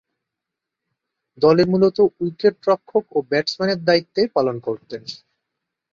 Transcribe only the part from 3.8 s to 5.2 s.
দায়িত্বে পালন করতেন।